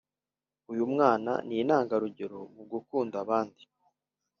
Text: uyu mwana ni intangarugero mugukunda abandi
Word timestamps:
uyu 0.71 0.83
mwana 0.93 1.31
ni 1.47 1.55
intangarugero 1.61 2.39
mugukunda 2.55 3.15
abandi 3.23 3.63